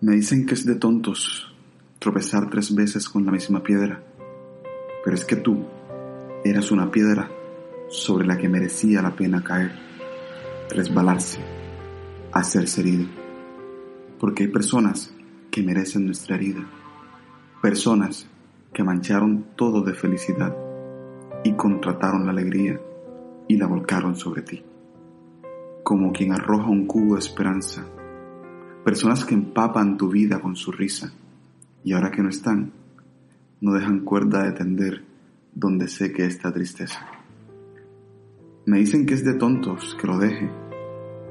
[0.00, 1.52] Me dicen que es de tontos
[1.98, 4.00] tropezar tres veces con la misma piedra,
[5.04, 5.64] pero es que tú
[6.44, 7.28] eras una piedra
[7.88, 9.72] sobre la que merecía la pena caer,
[10.70, 11.40] resbalarse,
[12.30, 13.08] hacerse herido.
[14.20, 15.12] Porque hay personas
[15.50, 16.64] que merecen nuestra herida,
[17.60, 18.28] personas
[18.72, 20.56] que mancharon todo de felicidad
[21.42, 22.80] y contrataron la alegría
[23.48, 24.62] y la volcaron sobre ti,
[25.82, 27.84] como quien arroja un cubo de esperanza
[28.88, 31.12] Personas que empapan tu vida con su risa
[31.84, 32.72] y ahora que no están,
[33.60, 35.04] no dejan cuerda de tender
[35.54, 37.06] donde sé que está tristeza.
[38.64, 40.50] Me dicen que es de tontos que lo deje,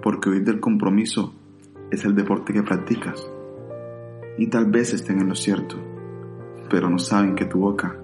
[0.03, 1.33] porque huir del compromiso
[1.89, 3.27] es el deporte que practicas.
[4.37, 5.77] Y tal vez estén en lo cierto,
[6.69, 7.97] pero no saben que tu boca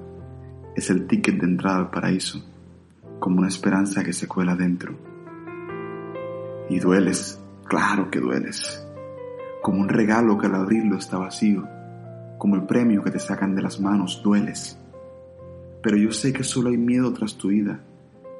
[0.75, 2.43] es el ticket de entrada al paraíso,
[3.19, 4.95] como una esperanza que se cuela dentro.
[6.71, 8.83] Y dueles, claro que dueles
[9.63, 11.65] como un regalo que al abrirlo está vacío,
[12.37, 14.77] como el premio que te sacan de las manos, dueles.
[15.81, 17.79] Pero yo sé que solo hay miedo tras tu vida,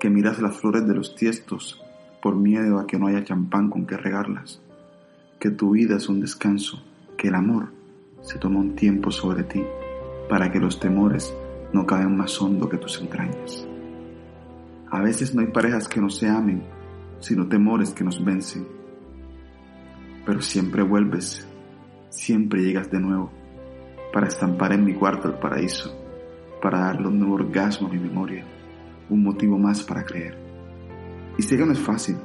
[0.01, 1.81] que miras las flores de los tiestos
[2.21, 4.61] por miedo a que no haya champán con que regarlas,
[5.39, 6.83] que tu vida es un descanso,
[7.17, 7.69] que el amor
[8.21, 9.63] se toma un tiempo sobre ti
[10.27, 11.33] para que los temores
[11.71, 13.65] no caben más hondo que tus entrañas.
[14.91, 16.63] A veces no hay parejas que no se amen,
[17.21, 18.82] sino temores que nos vencen
[20.25, 21.47] pero siempre vuelves,
[22.09, 23.31] siempre llegas de nuevo,
[24.13, 25.95] para estampar en mi cuarto el paraíso,
[26.61, 28.45] para darle un nuevo orgasmo a mi memoria,
[29.09, 30.37] un motivo más para creer.
[31.37, 32.17] Y sé que no es fácil,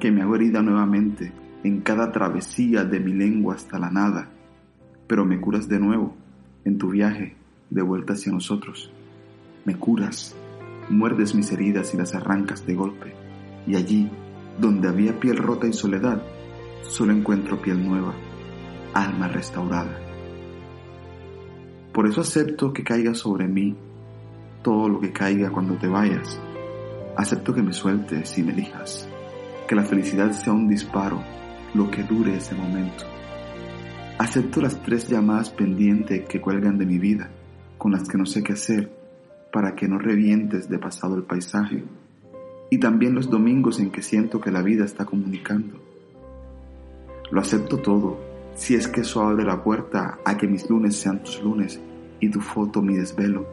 [0.00, 1.32] que me hago herida nuevamente
[1.64, 4.30] en cada travesía de mi lengua hasta la nada,
[5.06, 6.14] pero me curas de nuevo
[6.64, 7.36] en tu viaje
[7.70, 8.92] de vuelta hacia nosotros.
[9.64, 10.34] Me curas,
[10.88, 13.14] muerdes mis heridas y las arrancas de golpe,
[13.66, 14.08] y allí,
[14.60, 16.22] donde había piel rota y soledad,
[16.82, 18.14] solo encuentro piel nueva,
[18.94, 20.00] alma restaurada.
[21.92, 23.76] Por eso acepto que caiga sobre mí
[24.62, 26.40] todo lo que caiga cuando te vayas.
[27.16, 29.08] Acepto que me sueltes y me elijas,
[29.66, 31.22] que la felicidad sea un disparo,
[31.74, 33.04] lo que dure ese momento.
[34.18, 37.30] Acepto las tres llamadas pendientes que cuelgan de mi vida,
[37.78, 38.90] con las que no sé qué hacer,
[39.52, 41.84] para que no revientes de pasado el paisaje,
[42.70, 45.85] y también los domingos en que siento que la vida está comunicando
[47.30, 48.20] lo acepto todo,
[48.54, 51.80] si es que eso abre la puerta a que mis lunes sean tus lunes
[52.20, 53.46] y tu foto mi desvelo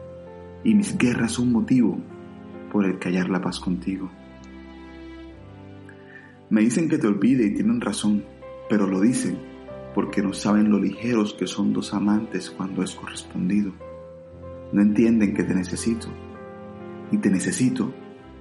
[0.62, 1.98] y mis guerras un motivo
[2.72, 4.10] por el que hallar la paz contigo.
[6.50, 8.24] Me dicen que te olvide y tienen razón,
[8.68, 9.38] pero lo dicen
[9.94, 13.72] porque no saben lo ligeros que son dos amantes cuando es correspondido.
[14.72, 16.08] No entienden que te necesito
[17.10, 17.92] y te necesito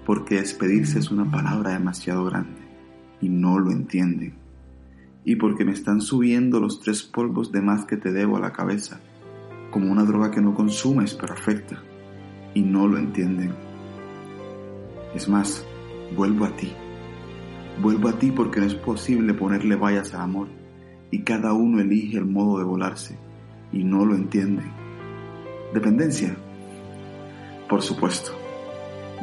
[0.06, 2.62] porque despedirse es una palabra demasiado grande
[3.22, 4.43] y no lo entienden
[5.26, 8.52] y porque me están subiendo los tres polvos de más que te debo a la
[8.52, 9.00] cabeza,
[9.72, 11.82] como una droga que no consumes pero afecta,
[12.54, 13.54] y no lo entienden.
[15.16, 15.66] Es más,
[16.16, 16.72] vuelvo a ti.
[17.82, 20.48] Vuelvo a ti porque no es posible ponerle vallas al amor,
[21.10, 23.18] y cada uno elige el modo de volarse,
[23.72, 24.72] y no lo entienden.
[25.74, 26.36] ¿Dependencia?
[27.70, 28.32] Por supuesto,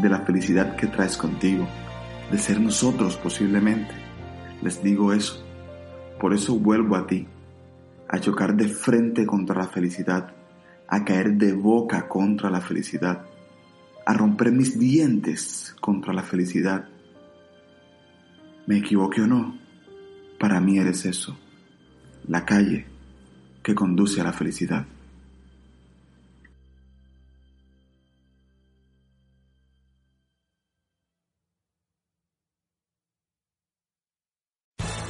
[0.01, 1.67] de la felicidad que traes contigo,
[2.33, 3.95] de ser nosotros posiblemente.
[4.63, 5.50] Les digo eso
[6.21, 7.27] por eso vuelvo a ti,
[8.09, 10.35] a chocar de frente contra la felicidad,
[10.87, 13.25] a caer de boca contra la felicidad,
[14.05, 16.89] a romper mis dientes contra la felicidad.
[18.67, 19.59] Me equivoqué o no,
[20.39, 21.39] para mí eres eso,
[22.29, 22.87] la calle
[23.63, 24.87] que conduce a la felicidad.